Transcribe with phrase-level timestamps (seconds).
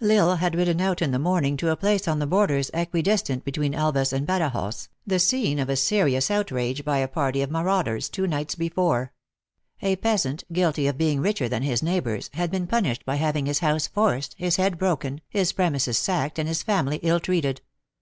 [0.00, 3.02] L Isle had ridden out in the morning to a place on the borders, equi
[3.02, 7.50] distant between Elvas and Badajoz, the scene of a serious outrage by a party of
[7.50, 9.12] maraud ers two nights before.
[9.82, 13.44] A peasant, guilty of being richer than his neighbors, had been punished by hav ing
[13.44, 17.60] his house forced, his head broken, his premises sacked, and his family ill treated.